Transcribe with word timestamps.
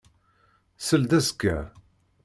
Seld 0.85 1.11
azekka. 1.17 1.57